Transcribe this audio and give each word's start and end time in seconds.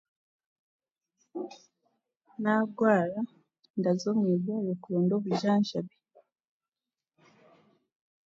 Naagwara, 2.41 3.19
ndaza 3.77 4.05
omu 4.11 4.25
irwariro 4.33 4.73
kuronda 4.81 5.13
obujanjabi. 5.19 5.95